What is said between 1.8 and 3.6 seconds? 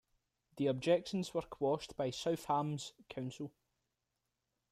by South Hams council.